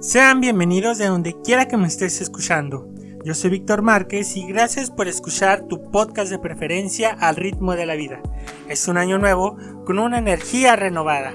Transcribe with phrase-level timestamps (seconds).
[0.00, 2.88] Sean bienvenidos de donde quiera que me estés escuchando.
[3.24, 7.84] Yo soy Víctor Márquez y gracias por escuchar tu podcast de preferencia al ritmo de
[7.84, 8.22] la vida.
[8.68, 11.34] Es un año nuevo con una energía renovada.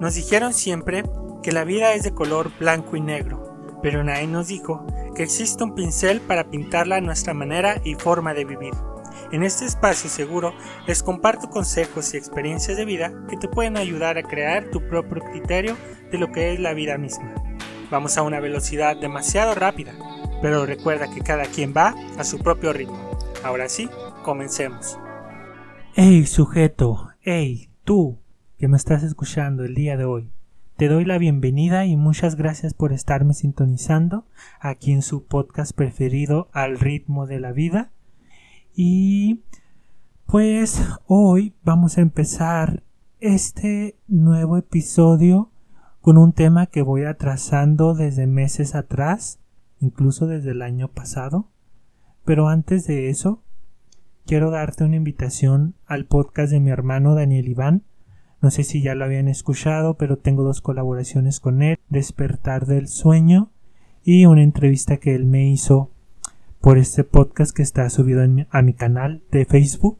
[0.00, 1.02] Nos dijeron siempre
[1.42, 4.86] que la vida es de color blanco y negro, pero nadie nos dijo
[5.16, 8.74] que existe un pincel para pintarla a nuestra manera y forma de vivir.
[9.32, 10.54] En este espacio seguro
[10.86, 15.20] les comparto consejos y experiencias de vida que te pueden ayudar a crear tu propio
[15.32, 15.76] criterio
[16.12, 17.34] de lo que es la vida misma.
[17.90, 19.92] Vamos a una velocidad demasiado rápida,
[20.42, 22.98] pero recuerda que cada quien va a su propio ritmo.
[23.42, 23.88] Ahora sí,
[24.22, 24.98] comencemos.
[25.94, 28.18] Hey sujeto, hey tú
[28.58, 30.30] que me estás escuchando el día de hoy.
[30.76, 34.26] Te doy la bienvenida y muchas gracias por estarme sintonizando
[34.60, 37.90] aquí en su podcast preferido al ritmo de la vida.
[38.74, 39.44] Y
[40.26, 42.82] pues hoy vamos a empezar
[43.18, 45.50] este nuevo episodio
[46.00, 49.40] con un tema que voy atrasando desde meses atrás,
[49.80, 51.48] incluso desde el año pasado.
[52.24, 53.42] Pero antes de eso,
[54.26, 57.82] quiero darte una invitación al podcast de mi hermano Daniel Iván.
[58.40, 62.88] No sé si ya lo habían escuchado, pero tengo dos colaboraciones con él, Despertar del
[62.88, 63.50] Sueño
[64.04, 65.90] y una entrevista que él me hizo
[66.60, 69.98] por este podcast que está subido a mi canal de Facebook,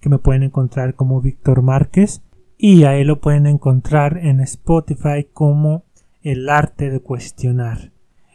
[0.00, 2.22] que me pueden encontrar como Víctor Márquez
[2.62, 5.84] y ahí lo pueden encontrar en Spotify como
[6.22, 7.90] El arte de cuestionar,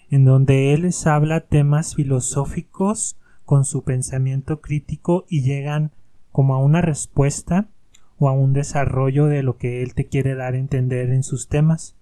[0.09, 5.92] en donde él les habla temas filosóficos con su pensamiento crítico y llegan
[6.31, 7.68] como a una respuesta
[8.18, 11.48] o a un desarrollo de lo que él te quiere dar a entender en sus
[11.48, 11.96] temas.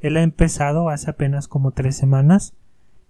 [0.00, 2.54] Él ha empezado hace apenas como tres semanas,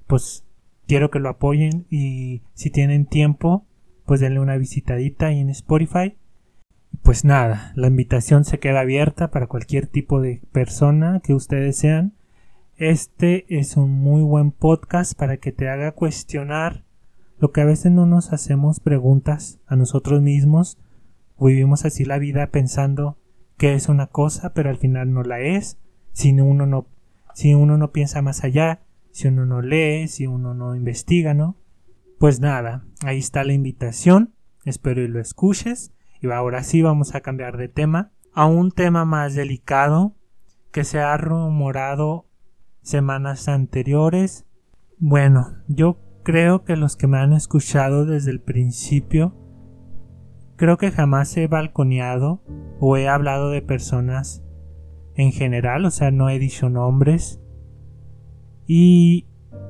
[0.07, 0.47] pues
[0.89, 3.67] quiero que lo apoyen y si tienen tiempo,
[4.07, 6.17] pues denle una visitadita ahí en Spotify
[7.03, 12.15] pues nada, la invitación se queda abierta para cualquier tipo de persona que ustedes sean.
[12.77, 16.85] Este es un muy buen podcast para que te haga cuestionar
[17.39, 20.79] lo que a veces no nos hacemos preguntas a nosotros mismos.
[21.41, 23.19] Vivimos así la vida pensando
[23.57, 25.79] que es una cosa, pero al final no la es.
[26.13, 26.87] Si uno no,
[27.35, 31.57] si uno no piensa más allá, si uno no lee, si uno no investiga, ¿no?
[32.19, 34.35] Pues nada, ahí está la invitación.
[34.65, 35.93] Espero y lo escuches
[36.23, 40.15] y ahora sí vamos a cambiar de tema a un tema más delicado
[40.71, 42.27] que se ha rumorado
[42.81, 44.47] semanas anteriores.
[44.99, 49.37] Bueno, yo creo que los que me han escuchado desde el principio,
[50.57, 52.43] creo que jamás he balconeado
[52.79, 54.45] o he hablado de personas
[55.15, 57.41] en general, o sea, no he dicho nombres.
[58.67, 59.27] Y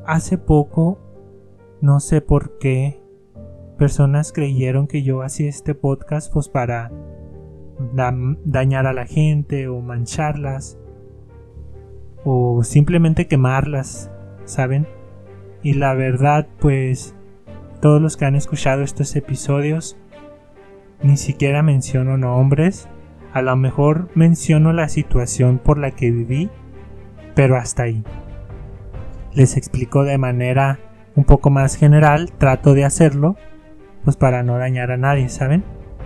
[0.06, 1.00] hace poco,
[1.80, 3.01] no sé por qué,
[3.82, 6.92] personas creyeron que yo hacía este podcast pues para
[8.44, 10.78] dañar a la gente o mancharlas
[12.22, 14.08] o simplemente quemarlas,
[14.44, 14.86] ¿saben?
[15.64, 17.16] Y la verdad pues
[17.80, 19.96] todos los que han escuchado estos episodios
[21.02, 22.88] ni siquiera menciono nombres,
[23.32, 26.50] a lo mejor menciono la situación por la que viví,
[27.34, 28.04] pero hasta ahí.
[29.34, 30.78] Les explico de manera
[31.16, 33.34] un poco más general, trato de hacerlo,
[34.04, 35.64] pues para no dañar a nadie, ¿saben?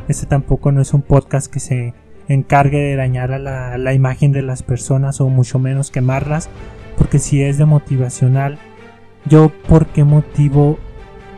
[0.08, 1.94] Este tampoco no es un podcast que se
[2.28, 6.48] encargue de dañar a la, imagen de las personas o mucho menos quemarlas,
[6.96, 8.58] porque si es de motivacional,
[9.26, 10.78] yo por qué motivo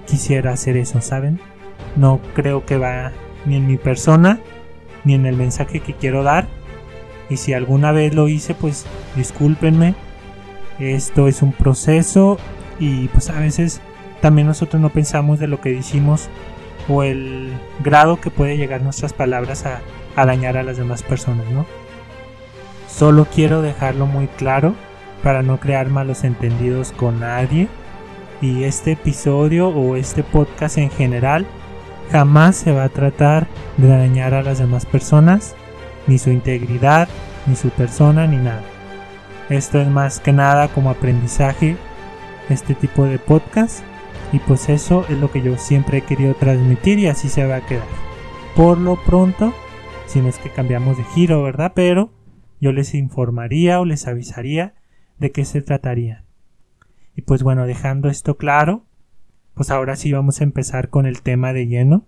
[0.07, 1.41] quisiera hacer eso, ¿saben?
[1.97, 3.13] No creo que va
[3.47, 4.41] ni en mi persona,
[5.05, 6.47] ni en el mensaje que quiero dar.
[7.31, 8.87] Y si alguna vez lo hice, pues
[9.17, 9.95] discúlpenme.
[10.79, 12.39] Esto es un proceso
[12.79, 13.81] y pues a veces
[14.21, 16.29] también nosotros no pensamos de lo que decimos
[16.89, 17.53] o el
[17.85, 19.81] grado que puede llegar nuestras palabras a,
[20.25, 21.65] dañar a las demás personas, ¿no?
[22.89, 24.75] Solo quiero dejarlo muy claro
[25.23, 27.69] para no crear malos entendidos con nadie
[28.41, 31.47] y este episodio o este podcast en general
[32.11, 33.47] jamás se va a tratar
[33.77, 35.55] de dañar a las demás personas,
[36.09, 37.09] ni su integridad,
[37.47, 38.63] ni su persona, ni nada.
[39.51, 41.77] Esto es más que nada como aprendizaje,
[42.49, 43.85] este tipo de podcast
[44.33, 47.57] y pues eso es lo que yo siempre he querido transmitir y así se va
[47.57, 47.87] a quedar.
[48.55, 49.55] Por lo pronto,
[50.07, 51.73] si no es que cambiamos de giro, ¿verdad?
[51.75, 52.13] Pero
[52.61, 54.75] yo les informaría o les avisaría
[55.19, 56.25] de qué se trataría.
[57.17, 58.85] Y pues bueno, dejando esto claro,
[59.55, 62.07] pues ahora sí vamos a empezar con el tema de lleno.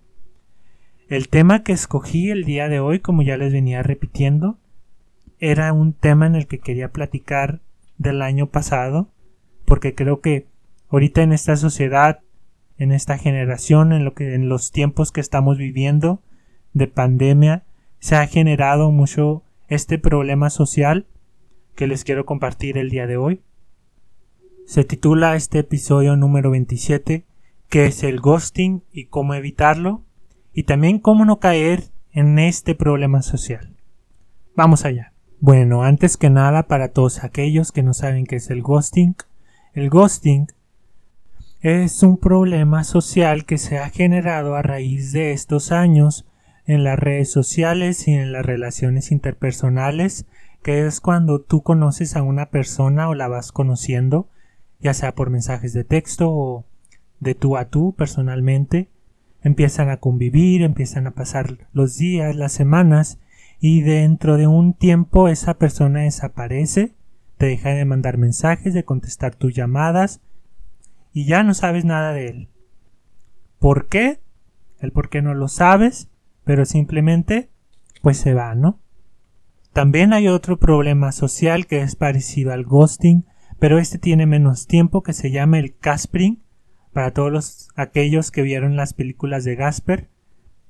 [1.09, 4.57] El tema que escogí el día de hoy, como ya les venía repitiendo,
[5.39, 7.61] era un tema en el que quería platicar
[7.97, 9.09] del año pasado,
[9.65, 10.50] porque creo que
[10.91, 12.19] ahorita en esta sociedad,
[12.77, 16.21] en esta generación, en lo que en los tiempos que estamos viviendo
[16.73, 17.63] de pandemia,
[17.99, 21.07] se ha generado mucho este problema social
[21.75, 23.41] que les quiero compartir el día de hoy.
[24.65, 27.25] Se titula este episodio número 27
[27.71, 30.03] ¿Qué es el ghosting y cómo evitarlo?
[30.53, 33.77] Y también cómo no caer en este problema social.
[34.57, 35.13] Vamos allá.
[35.39, 39.15] Bueno, antes que nada, para todos aquellos que no saben qué es el ghosting,
[39.73, 40.47] el ghosting
[41.61, 46.25] es un problema social que se ha generado a raíz de estos años
[46.65, 50.25] en las redes sociales y en las relaciones interpersonales,
[50.63, 54.27] que es cuando tú conoces a una persona o la vas conociendo,
[54.79, 56.65] ya sea por mensajes de texto o
[57.19, 58.89] de tú a tú personalmente,
[59.43, 63.19] empiezan a convivir, empiezan a pasar los días, las semanas,
[63.59, 66.95] y dentro de un tiempo esa persona desaparece,
[67.37, 70.21] te deja de mandar mensajes, de contestar tus llamadas,
[71.13, 72.49] y ya no sabes nada de él.
[73.59, 74.19] ¿Por qué?
[74.79, 76.09] El por qué no lo sabes,
[76.43, 77.49] pero simplemente
[78.01, 78.79] pues se va, ¿no?
[79.73, 83.25] También hay otro problema social que es parecido al ghosting,
[83.59, 86.43] pero este tiene menos tiempo que se llama el caspering.
[86.93, 90.09] Para todos los, aquellos que vieron las películas de Gasper,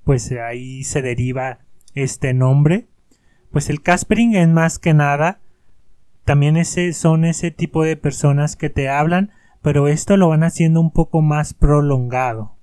[0.03, 1.59] pues ahí se deriva
[1.95, 2.89] este nombre.
[3.51, 5.39] Pues el caspering es más que nada
[6.25, 10.79] también ese, son ese tipo de personas que te hablan, pero esto lo van haciendo
[10.81, 12.55] un poco más prolongado.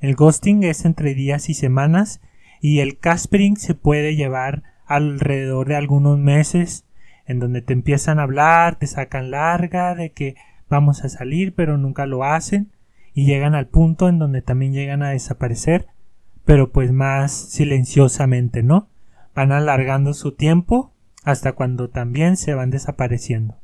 [0.00, 2.20] El ghosting es entre días y semanas
[2.60, 6.84] y el caspering se puede llevar alrededor de algunos meses
[7.26, 10.36] en donde te empiezan a hablar, te sacan larga de que
[10.68, 12.72] vamos a salir pero nunca lo hacen
[13.14, 15.86] y llegan al punto en donde también llegan a desaparecer
[16.44, 18.88] pero pues más silenciosamente, ¿no?
[19.34, 20.92] Van alargando su tiempo
[21.22, 23.56] hasta cuando también se van desapareciendo.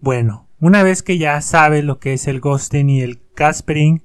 [0.00, 4.04] Bueno, una vez que ya sabes lo que es el ghosting y el caspering,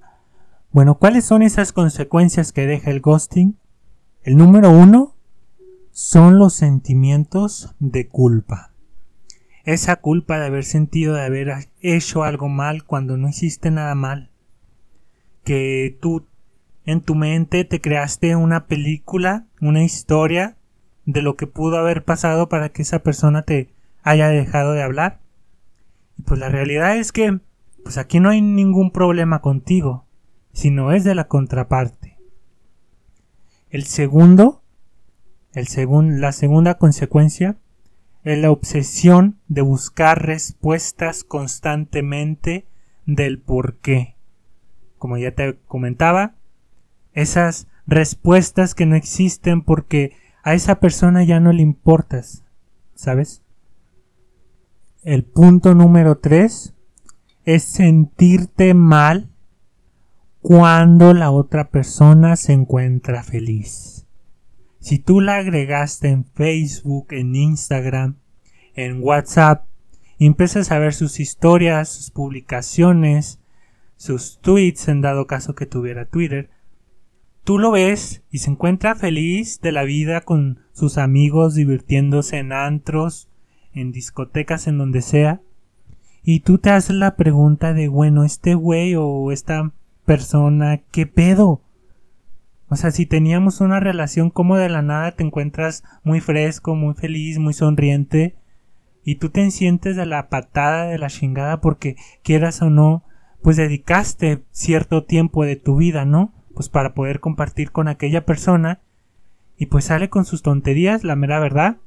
[0.72, 3.60] bueno, ¿cuáles son esas consecuencias que deja el ghosting?
[4.24, 5.16] El número uno
[5.92, 8.72] son los sentimientos de culpa.
[9.66, 14.32] Esa culpa de haber sentido de haber hecho algo mal cuando no hiciste nada mal.
[15.44, 16.26] Que tú
[16.86, 20.58] en tu mente te creaste una película, una historia
[21.06, 23.70] de lo que pudo haber pasado para que esa persona te
[24.02, 25.20] haya dejado de hablar.
[26.18, 27.40] Y pues la realidad es que
[27.84, 30.06] pues aquí no hay ningún problema contigo,
[30.52, 32.18] sino es de la contraparte.
[33.70, 34.62] El segundo,
[35.54, 35.68] el
[36.22, 37.58] la segunda consecuencia
[38.24, 42.66] es la obsesión de buscar respuestas constantemente
[43.06, 44.16] del por qué.
[44.98, 46.36] Como ya te comentaba,
[47.14, 50.12] esas respuestas que no existen porque
[50.44, 52.44] a esa persona ya no le importas,
[52.96, 53.44] ¿sabes?
[55.08, 56.74] El punto número tres
[57.46, 59.30] es sentirte mal
[60.42, 64.06] cuando la otra persona se encuentra feliz.
[64.82, 68.18] Si tú la agregaste en Facebook, en Instagram,
[68.76, 69.66] en WhatsApp,
[70.18, 73.40] y empiezas a ver sus historias, sus publicaciones,
[73.96, 76.50] sus tweets en dado caso que tuviera Twitter,
[77.46, 82.52] tú lo ves y se encuentra feliz de la vida con sus amigos divirtiéndose en
[82.52, 83.27] antros,
[83.78, 85.42] en discotecas, en donde sea,
[86.24, 89.72] y tú te haces la pregunta de, bueno, este güey o esta
[90.06, 91.62] persona, ¿qué pedo?
[92.70, 96.96] O sea, si teníamos una relación como de la nada te encuentras muy fresco, muy
[96.96, 98.36] feliz, muy sonriente
[99.06, 103.06] y tú te sientes de la patada de la chingada porque quieras o no,
[103.42, 106.34] pues dedicaste cierto tiempo de tu vida, ¿no?
[106.54, 108.82] Pues para poder compartir con aquella persona
[109.58, 111.78] y pues sale con sus tonterías, la mera verdad,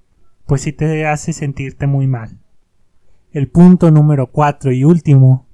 [0.47, 2.39] pues sí te hace sentirte muy mal.
[3.33, 5.47] El punto número cuatro y último,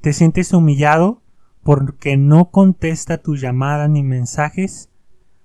[0.00, 1.22] te sientes humillado
[1.62, 4.90] porque no contesta tu llamada ni mensajes,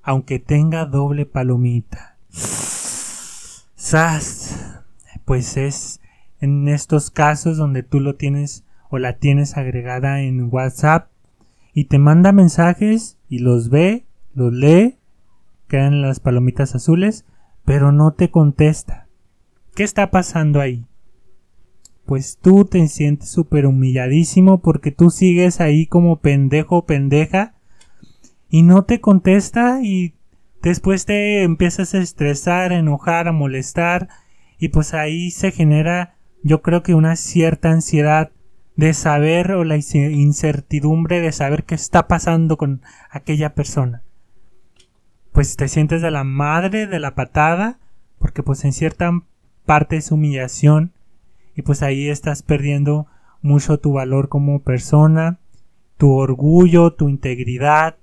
[0.01, 2.17] aunque tenga doble palomita.
[3.75, 4.81] ¡Sas!
[5.25, 5.99] Pues es
[6.39, 11.09] en estos casos donde tú lo tienes o la tienes agregada en WhatsApp
[11.73, 14.97] y te manda mensajes y los ve, los lee,
[15.67, 17.25] quedan las palomitas azules,
[17.65, 19.07] pero no te contesta.
[19.75, 20.85] ¿Qué está pasando ahí?
[22.05, 27.55] pues tú te sientes súper humilladísimo porque tú sigues ahí como pendejo o pendeja
[28.49, 30.13] y no te contesta y
[30.61, 34.07] después te empiezas a estresar, a enojar, a molestar
[34.59, 38.31] y pues ahí se genera yo creo que una cierta ansiedad
[38.75, 44.03] de saber o la incertidumbre de saber qué está pasando con aquella persona.
[45.35, 47.77] Pues te sientes de la madre de la patada
[48.19, 49.11] porque pues en cierta
[49.65, 50.93] parte es humillación
[51.57, 53.07] y pues ahí estás perdiendo
[53.41, 55.39] mucho tu valor como persona,
[55.97, 57.97] tu orgullo, tu integridad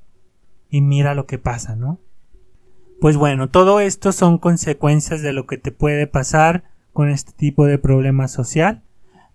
[0.69, 1.99] y mira lo que pasa, ¿no?
[3.01, 7.65] Pues bueno, todo esto son consecuencias de lo que te puede pasar con este tipo
[7.65, 8.83] de problema social,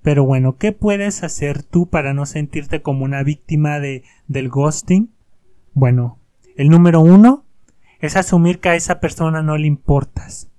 [0.03, 5.09] Pero bueno, ¿qué puedes hacer tú para no sentirte como una víctima de, del ghosting?
[5.73, 6.19] Bueno,
[6.55, 7.46] el número uno
[7.99, 10.49] es asumir que a esa persona no le importas.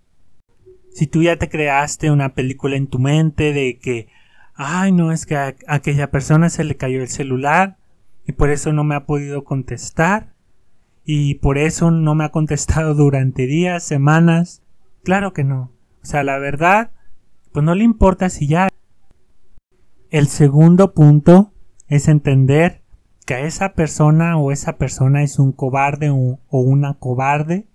[0.91, 4.09] Si tú ya te creaste una película en tu mente de que,
[4.55, 7.79] ay, no, es que a aquella persona se le cayó el celular
[8.27, 10.35] y por eso no me ha podido contestar
[11.05, 14.63] y por eso no me ha contestado durante días, semanas.
[15.05, 15.73] Claro que no.
[16.03, 16.91] O sea, la verdad,
[17.53, 18.69] pues no le importa si ya.
[20.11, 21.53] El segundo punto
[21.87, 22.83] es entender
[23.29, 27.67] que esa persona o esa persona es un cobarde o, una cobarde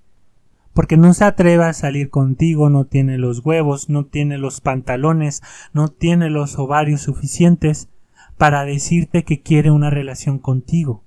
[0.74, 5.44] porque no se atreve a salir contigo, no tiene los huevos, no tiene los pantalones,
[5.72, 7.88] no tiene los ovarios suficientes
[8.40, 11.04] para decirte que quiere una relación contigo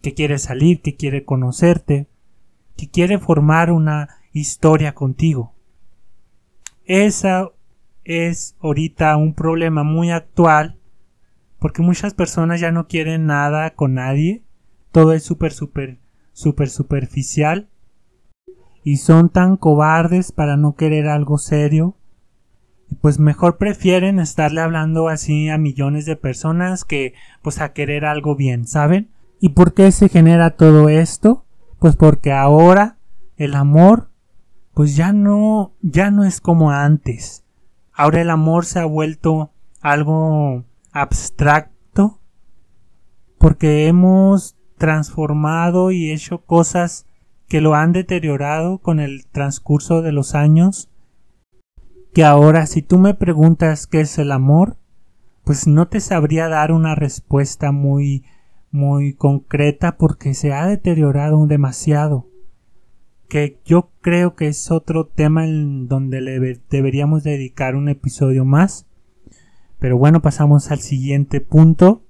[0.00, 2.08] que quiere salir, que quiere conocerte,
[2.76, 5.54] que quiere formar una historia contigo.
[6.84, 7.50] Esa
[8.02, 10.81] es ahorita un problema muy actual
[11.62, 14.42] porque muchas personas ya no quieren nada con nadie,
[14.90, 16.00] todo es súper, súper,
[16.32, 17.68] súper superficial
[18.82, 21.96] y son tan cobardes para no querer algo serio,
[23.00, 28.34] pues mejor prefieren estarle hablando así a millones de personas que pues a querer algo
[28.34, 29.12] bien, ¿saben?
[29.38, 31.46] ¿Y por qué se genera todo esto?
[31.78, 32.98] Pues porque ahora
[33.36, 34.10] el amor
[34.74, 37.44] pues ya no ya no es como antes.
[37.92, 42.20] Ahora el amor se ha vuelto algo abstracto
[43.38, 47.06] porque hemos transformado y hecho cosas
[47.48, 50.90] que lo han deteriorado con el transcurso de los años
[52.12, 54.76] que ahora si tú me preguntas qué es el amor
[55.44, 58.24] pues no te sabría dar una respuesta muy
[58.70, 62.28] muy concreta porque se ha deteriorado demasiado
[63.28, 68.86] que yo creo que es otro tema en donde le deberíamos dedicar un episodio más
[69.82, 72.04] pero bueno pasamos al siguiente punto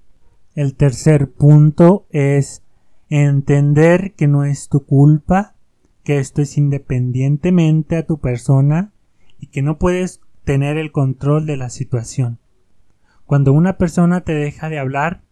[0.53, 2.61] el tercer punto es
[3.09, 5.55] entender que no es tu culpa
[6.03, 8.93] que esto es independientemente a tu persona
[9.39, 12.37] y que no puedes tener el control de la situación
[13.25, 15.23] cuando una persona te deja de hablar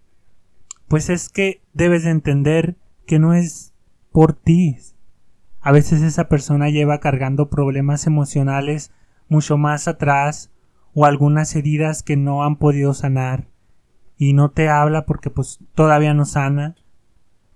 [0.88, 3.76] pues es que debes de entender que no es
[4.12, 4.78] por ti.
[5.62, 8.92] A veces esa persona lleva cargando problemas emocionales
[9.30, 10.52] mucho más atrás
[10.94, 13.48] o algunas heridas que no han podido sanar
[14.18, 16.76] y no te habla porque pues todavía no sana,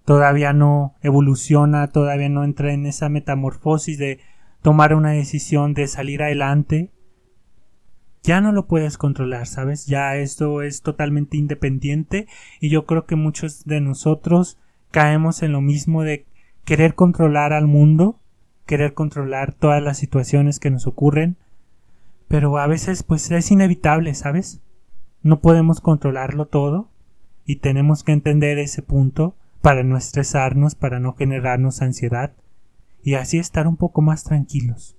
[0.06, 4.20] todavía no evoluciona, todavía no entra en esa metamorfosis de
[4.62, 6.92] tomar una decisión de salir adelante
[8.26, 9.86] ya no lo puedes controlar, ¿sabes?
[9.86, 12.28] Ya esto es totalmente independiente
[12.60, 14.58] y yo creo que muchos de nosotros
[14.90, 16.26] caemos en lo mismo de
[16.64, 18.20] querer controlar al mundo,
[18.66, 21.38] querer controlar todas las situaciones que nos ocurren,
[22.28, 24.62] pero a veces pues es inevitable, ¿sabes?
[25.22, 26.92] No podemos controlarlo todo
[27.46, 32.34] y tenemos que entender ese punto para no estresarnos, para no generarnos ansiedad
[33.04, 34.98] y así estar un poco más tranquilos.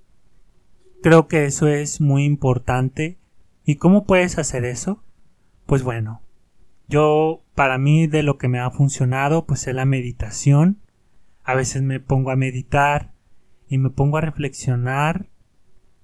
[1.03, 3.17] Creo que eso es muy importante.
[3.63, 5.03] ¿Y cómo puedes hacer eso?
[5.65, 6.21] Pues bueno,
[6.87, 10.81] yo para mí de lo que me ha funcionado pues es la meditación.
[11.43, 13.13] A veces me pongo a meditar
[13.67, 15.29] y me pongo a reflexionar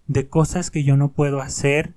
[0.07, 1.95] de cosas que yo no puedo hacer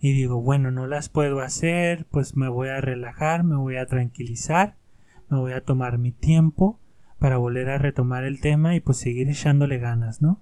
[0.00, 3.86] y digo, bueno, no las puedo hacer, pues me voy a relajar, me voy a
[3.86, 4.76] tranquilizar,
[5.28, 6.80] me voy a tomar mi tiempo
[7.18, 10.40] para volver a retomar el tema y pues seguir echándole ganas, ¿no?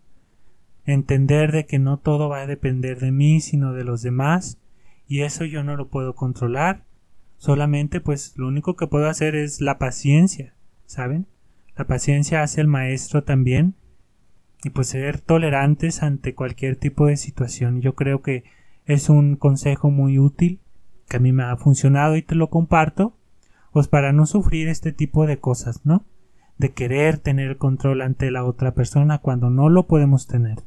[0.92, 4.59] entender de que no todo va a depender de mí, sino de los demás,
[5.07, 6.85] y eso yo no lo puedo controlar.
[7.37, 10.54] Solamente pues lo único que puedo hacer es la paciencia,
[10.87, 11.26] ¿saben?
[11.76, 13.75] La paciencia hace el maestro también,
[14.62, 17.81] y pues ser tolerantes ante cualquier tipo de situación.
[17.81, 18.45] Yo creo que
[18.87, 20.61] es un consejo muy útil
[21.09, 23.17] que a mí me ha funcionado y te lo comparto,
[23.73, 26.05] pues para no sufrir este tipo de cosas, ¿no?
[26.59, 30.59] De querer tener control ante la otra persona cuando no lo podemos tener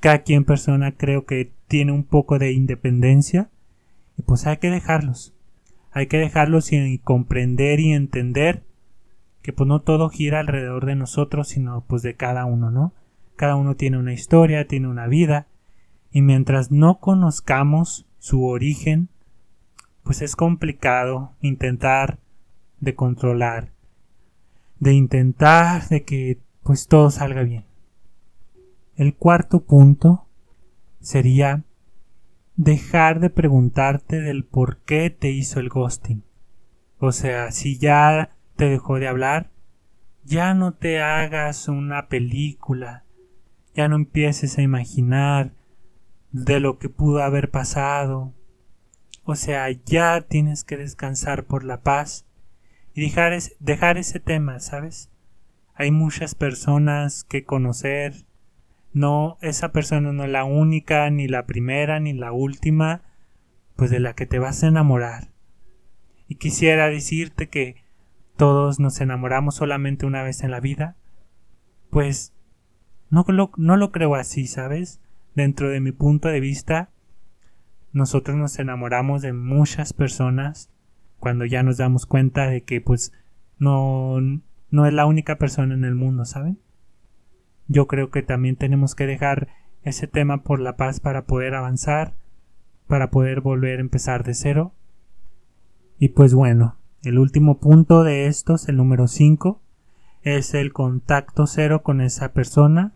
[0.00, 3.50] cada quien persona creo que tiene un poco de independencia
[4.16, 5.34] y pues hay que dejarlos.
[5.92, 8.62] Hay que dejarlos y comprender y entender
[9.42, 12.92] que pues no todo gira alrededor de nosotros, sino pues de cada uno, ¿no?
[13.38, 15.46] Cada uno tiene una historia, tiene una vida
[16.10, 19.10] y mientras no conozcamos su origen,
[20.02, 22.18] pues es complicado intentar
[22.80, 23.70] de controlar,
[24.80, 27.64] de intentar de que pues todo salga bien.
[28.96, 30.26] El cuarto punto
[30.98, 31.62] sería
[32.56, 36.24] dejar de preguntarte del por qué te hizo el ghosting.
[36.98, 39.50] O sea, si ya te dejó de hablar,
[40.24, 43.04] ya no te hagas una película,
[43.78, 45.54] ya no empieces a imaginar
[46.32, 48.34] de lo que pudo haber pasado,
[49.22, 52.26] O sea, ya tienes que descansar por la paz
[52.92, 55.12] y dejar, dejar ese tema, ¿sabes?
[55.74, 58.26] Hay muchas personas que conocer.
[58.92, 63.02] No, esa persona no es la única, ni la primera, ni la última,
[63.76, 65.28] pues de la que te vas a enamorar.
[66.26, 67.76] Y quisiera decirte que
[68.36, 70.96] todos nos enamoramos solamente una vez en la vida.
[71.90, 72.34] Pues
[73.10, 75.00] no lo, no lo creo así, ¿sabes?
[75.34, 76.90] Dentro de mi punto de vista,
[77.92, 80.70] nosotros nos enamoramos de muchas personas
[81.18, 83.12] cuando ya nos damos cuenta de que pues
[83.58, 84.18] no,
[84.70, 86.58] no es la única persona en el mundo, ¿saben?
[87.66, 89.48] Yo creo que también tenemos que dejar
[89.82, 92.14] ese tema por la paz para poder avanzar,
[92.86, 94.72] para poder volver a empezar de cero.
[95.98, 99.60] Y pues bueno, el último punto de estos, el número 5,
[100.22, 102.92] es el contacto cero con esa persona,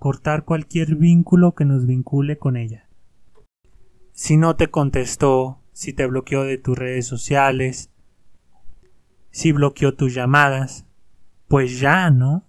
[0.00, 2.88] cortar cualquier vínculo que nos vincule con ella.
[4.12, 7.90] Si no te contestó, si te bloqueó de tus redes sociales,
[9.30, 10.86] si bloqueó tus llamadas,
[11.48, 12.48] pues ya, ¿no?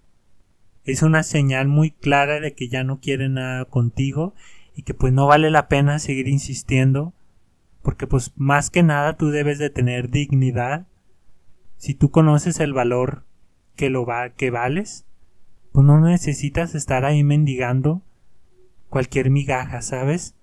[0.86, 4.34] Es una señal muy clara de que ya no quiere nada contigo
[4.74, 7.14] y que pues no vale la pena seguir insistiendo
[7.82, 10.88] porque pues más que nada tú debes de tener dignidad.
[11.76, 13.26] Si tú conoces el valor
[13.76, 15.06] que lo va que vales,
[15.72, 18.02] pues no necesitas estar ahí mendigando
[18.90, 20.36] cualquier migaja, ¿sabes?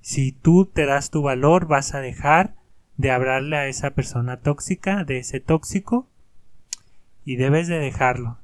[0.00, 2.54] Si tú te das tu valor, vas a dejar
[2.96, 6.06] de hablarle a esa persona tóxica, de ese tóxico,
[7.24, 8.38] y debes de dejarlo,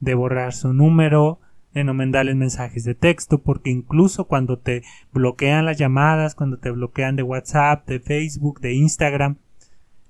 [0.00, 1.40] de borrar su número,
[1.74, 6.70] de no mandarles mensajes de texto, porque incluso cuando te bloquean las llamadas, cuando te
[6.70, 9.36] bloquean de WhatsApp, de Facebook, de Instagram,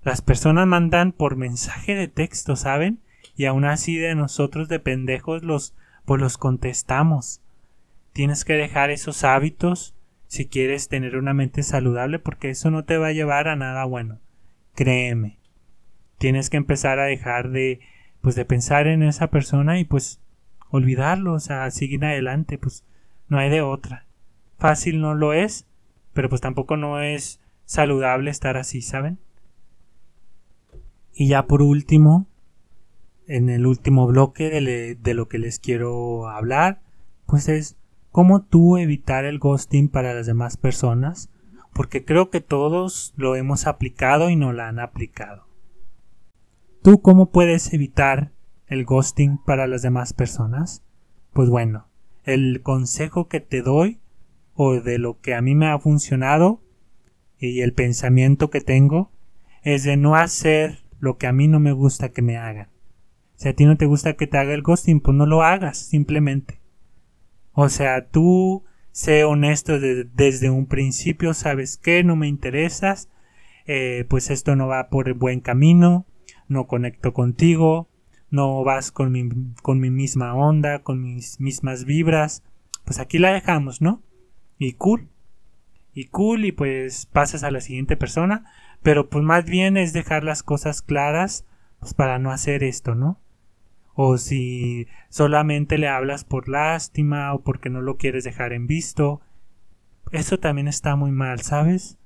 [0.02, 3.00] las personas mandan por mensaje de texto, ¿saben?
[3.38, 5.72] Y aún así de nosotros de pendejos los
[6.04, 7.40] pues los contestamos.
[8.12, 9.94] Tienes que dejar esos hábitos
[10.26, 13.84] si quieres tener una mente saludable porque eso no te va a llevar a nada
[13.84, 14.18] bueno.
[14.74, 15.38] Créeme.
[16.18, 17.80] Tienes que empezar a dejar de
[18.22, 20.20] pues de pensar en esa persona y pues
[20.70, 22.84] olvidarlo, o sea, seguir adelante, pues
[23.28, 24.04] no hay de otra.
[24.58, 25.64] Fácil no lo es,
[26.12, 29.20] pero pues tampoco no es saludable estar así, ¿saben?
[31.14, 32.26] Y ya por último,
[33.28, 36.80] en el último bloque de, lo que les quiero hablar,
[37.26, 37.76] pues es
[38.10, 41.30] cómo tú evitar el ghosting para las demás personas,
[41.74, 45.46] porque creo que todos lo hemos aplicado y no la han aplicado.
[46.82, 48.32] ¿Tú cómo puedes evitar
[48.66, 50.82] el ghosting para las demás personas?
[51.34, 51.86] Pues bueno,
[52.24, 54.00] el consejo que te doy
[54.54, 56.62] o de lo que a mí me ha funcionado
[57.38, 59.10] y el pensamiento que tengo
[59.62, 62.68] es de no hacer lo que a mí no me gusta que me hagan.
[63.38, 65.78] Si a ti no te gusta que te haga el ghosting, pues no lo hagas,
[65.78, 66.60] simplemente.
[67.52, 73.08] O sea, tú sé honesto desde un principio, sabes que no me interesas,
[73.64, 76.04] eh, pues esto no va por el buen camino,
[76.48, 77.88] no conecto contigo,
[78.28, 79.22] no vas con mi,
[79.90, 82.42] misma onda, con mis mismas vibras,
[82.84, 84.02] pues aquí la dejamos, ¿no?
[84.58, 85.10] Y cool.
[85.94, 88.46] Y cool y pues pasas a la siguiente persona,
[88.82, 91.44] pero pues más bien es dejar las cosas claras
[91.78, 93.20] pues para no hacer esto, ¿no?
[94.00, 99.20] O si solamente le hablas por lástima o porque no lo quieres dejar en visto,
[100.12, 101.98] eso también está muy mal, ¿sabes?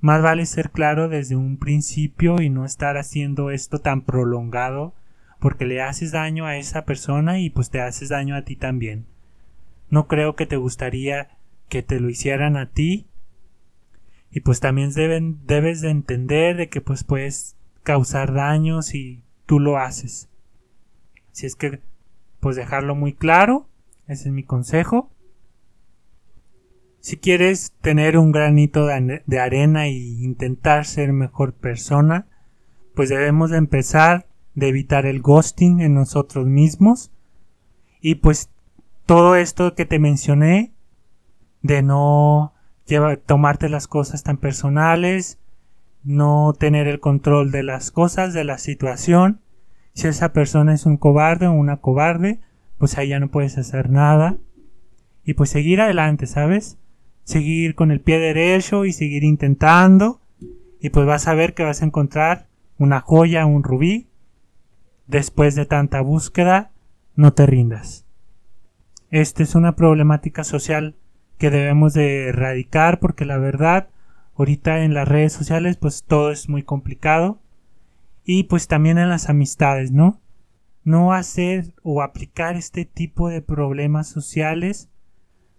[0.00, 4.92] Más vale ser claro desde un principio y no estar haciendo esto tan prolongado
[5.38, 9.06] porque le haces daño a esa persona y pues te haces daño a ti también.
[9.88, 11.38] No creo que te gustaría
[11.68, 13.06] que te lo hicieran a ti
[14.32, 14.90] y pues también
[15.46, 20.26] debes de entender de que pues puedes causar daños si tú lo haces.
[21.32, 21.80] Si es que
[22.40, 23.66] pues dejarlo muy claro,
[24.06, 25.10] ese es mi consejo.
[27.00, 32.26] Si quieres tener un granito de arena e intentar ser mejor persona,
[32.94, 37.10] pues debemos de empezar de evitar el ghosting en nosotros mismos.
[38.00, 38.50] Y pues
[39.06, 40.72] todo esto que te mencioné,
[41.62, 42.54] de no
[43.26, 45.38] tomarte las cosas tan personales,
[46.02, 49.40] no tener el control de las cosas, de la situación.
[50.00, 52.40] Si esa persona es un cobarde o una cobarde,
[52.78, 54.38] pues ahí ya no puedes hacer nada.
[55.26, 56.78] Y pues seguir adelante, ¿sabes?
[57.24, 60.22] Seguir con el pie derecho y seguir intentando.
[60.80, 62.46] Y pues vas a ver que vas a encontrar
[62.78, 64.08] una joya, un rubí,
[65.06, 66.70] Después de tanta búsqueda,
[67.14, 68.06] no te rindas.
[69.10, 70.94] Esta es una problemática social
[71.36, 73.90] que debemos de erradicar porque la verdad,
[74.38, 77.38] ahorita en las redes sociales pues todo es muy complicado
[78.24, 80.20] y pues también en las amistades, ¿no?
[80.84, 84.88] No hacer o aplicar este tipo de problemas sociales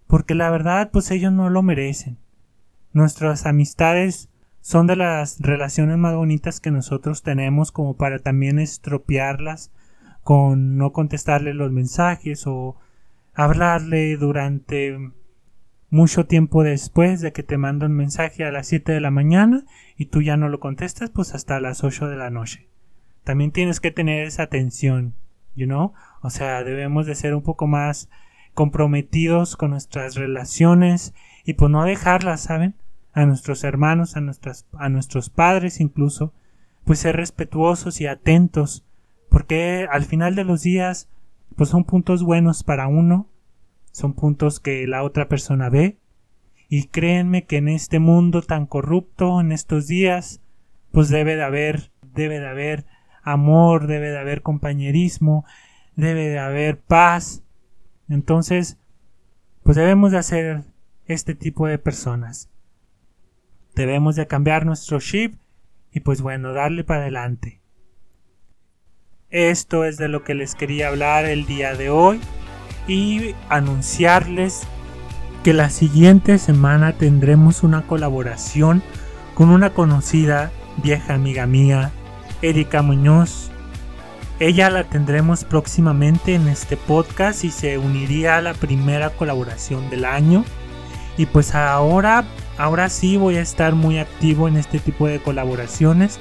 [0.06, 2.18] porque la verdad pues ellos no lo merecen.
[2.92, 4.28] Nuestras amistades
[4.60, 9.72] son de las relaciones más bonitas que nosotros tenemos como para también estropearlas
[10.22, 12.76] con no contestarle los mensajes o
[13.34, 15.12] hablarle durante
[15.92, 19.66] mucho tiempo después de que te manda un mensaje a las 7 de la mañana
[19.98, 22.66] y tú ya no lo contestas pues hasta las 8 de la noche.
[23.24, 25.12] También tienes que tener esa atención,
[25.54, 25.92] you know?
[26.22, 28.08] O sea, debemos de ser un poco más
[28.54, 31.12] comprometidos con nuestras relaciones
[31.44, 32.74] y pues no dejarlas, ¿saben?
[33.12, 36.32] A nuestros hermanos, a nuestras a nuestros padres incluso,
[36.84, 38.82] pues ser respetuosos y atentos,
[39.28, 41.10] porque al final de los días
[41.54, 43.28] pues son puntos buenos para uno,
[43.92, 45.98] son puntos que la otra persona ve
[46.68, 50.40] y créanme que en este mundo tan corrupto en estos días
[50.90, 52.86] pues debe de haber debe de haber
[53.22, 55.44] amor, debe de haber compañerismo,
[55.96, 57.42] debe de haber paz.
[58.08, 58.78] Entonces,
[59.62, 60.64] pues debemos de hacer
[61.06, 62.50] este tipo de personas.
[63.74, 65.34] Debemos de cambiar nuestro chip
[65.92, 67.60] y pues bueno, darle para adelante.
[69.30, 72.20] Esto es de lo que les quería hablar el día de hoy
[72.86, 74.62] y anunciarles
[75.42, 78.82] que la siguiente semana tendremos una colaboración
[79.34, 80.50] con una conocida
[80.82, 81.90] vieja amiga mía,
[82.42, 83.50] Erika Muñoz.
[84.38, 90.04] Ella la tendremos próximamente en este podcast y se uniría a la primera colaboración del
[90.04, 90.44] año.
[91.16, 92.24] Y pues ahora,
[92.58, 96.18] ahora sí voy a estar muy activo en este tipo de colaboraciones.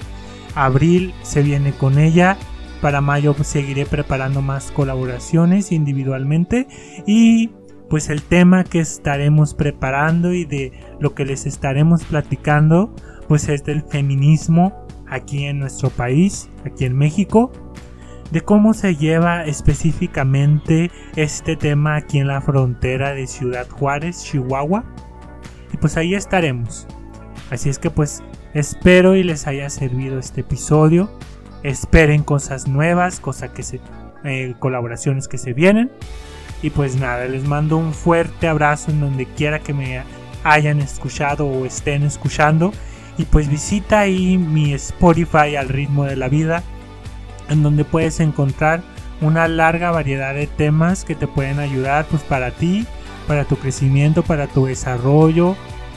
[0.55, 2.37] Abril se viene con ella
[2.81, 6.67] para mayo seguiré preparando más colaboraciones individualmente
[7.05, 7.51] y
[7.89, 12.95] pues el tema que estaremos preparando y de lo que les estaremos platicando
[13.27, 17.51] pues es del feminismo aquí en nuestro país, aquí en México,
[18.31, 24.85] de cómo se lleva específicamente este tema aquí en la frontera de Ciudad Juárez, Chihuahua.
[25.73, 26.87] Y pues ahí estaremos.
[27.49, 31.09] Así es que pues espero y les haya servido este episodio
[31.63, 33.79] esperen cosas nuevas, cosas que se,
[34.23, 35.91] eh, colaboraciones que se vienen.
[36.61, 40.03] Y pues nada, les mando un fuerte abrazo en donde quiera que me
[40.43, 42.71] hayan escuchado o estén escuchando.
[43.17, 46.63] Y pues visita ahí mi Spotify al ritmo de la vida,
[47.49, 48.81] en donde puedes encontrar
[49.21, 52.85] una larga variedad de temas que te pueden ayudar pues para ti,
[53.27, 55.55] para tu crecimiento, para tu desarrollo,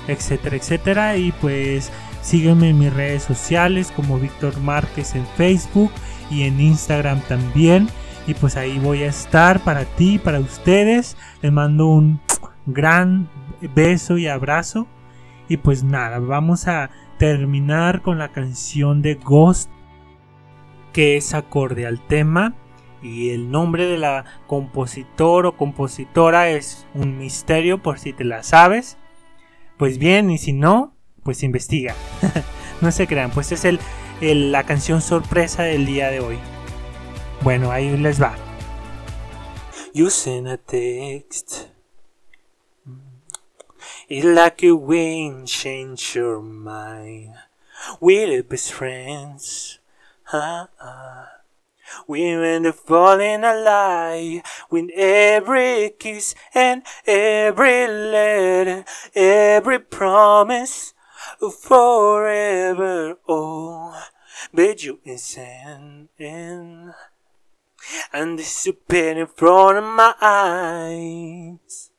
[0.08, 1.16] etcétera, etcétera.
[1.16, 1.90] Y pues
[2.24, 5.90] Sígueme en mis redes sociales como Víctor Márquez en Facebook
[6.30, 7.88] y en Instagram también.
[8.26, 11.18] Y pues ahí voy a estar para ti, para ustedes.
[11.42, 12.18] Les mando un
[12.64, 13.28] gran
[13.74, 14.86] beso y abrazo.
[15.50, 19.70] Y pues nada, vamos a terminar con la canción de Ghost
[20.94, 22.54] que es acorde al tema
[23.02, 28.42] y el nombre de la compositor o compositora es un misterio por si te la
[28.42, 28.96] sabes.
[29.76, 30.93] Pues bien, y si no,
[31.24, 31.94] pues investiga.
[32.80, 33.80] no se crean, pues es el,
[34.20, 36.38] la canción sorpresa del día de hoy.
[37.42, 38.36] Bueno, ahí les va.
[39.92, 41.68] You a text.
[44.08, 47.34] It's like a wind change your mind.
[48.00, 49.80] We're best friends.
[50.32, 51.34] Uh -uh.
[52.06, 58.84] We went to fall in a lie with every kiss and every letter,
[59.14, 60.93] every promise.
[61.38, 63.16] Forever.
[63.28, 64.02] Oh,
[64.52, 66.08] but you insane
[68.12, 71.90] and disappear in front of my eyes.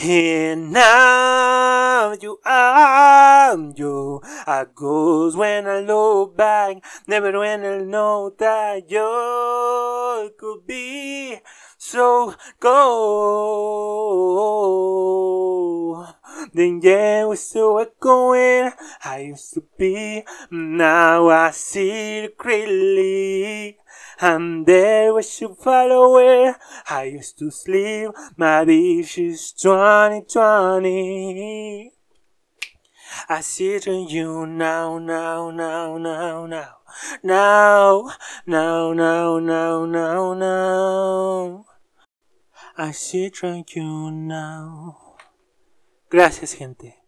[0.00, 4.20] And now you are you.
[4.46, 11.40] I goes when I look back, never when I know that you could be
[11.78, 12.74] so go.
[16.52, 18.72] Then yeah, we're still going.
[19.04, 23.78] I used to be, now I see it clearly.
[24.20, 26.56] And there we should follow it.
[26.90, 31.92] I used to sleep, my is 2020.
[33.28, 36.77] I see it in you now, now, now, now, now.
[37.22, 38.08] Now,
[38.46, 41.64] now, now, now, now, now.
[42.76, 43.30] I see
[43.74, 45.16] you now.
[46.10, 46.98] Gracias, gente.